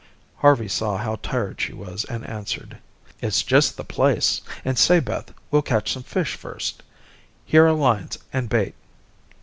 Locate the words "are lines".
7.67-8.17